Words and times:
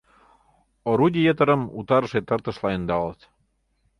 Орудий 0.89 1.25
йытырым 1.25 1.61
утарыше 1.79 2.19
тыртышла 2.27 2.69
ӧндалыт. 2.77 3.19